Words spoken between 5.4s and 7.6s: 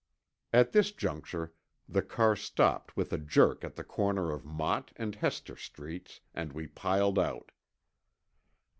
streets, and we piled out.